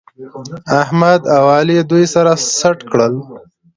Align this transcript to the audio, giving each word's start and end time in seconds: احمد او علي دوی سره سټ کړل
احمد 0.81 1.21
او 1.35 1.43
علي 1.57 1.77
دوی 1.89 2.05
سره 2.13 2.31
سټ 2.57 2.79
کړل 2.91 3.13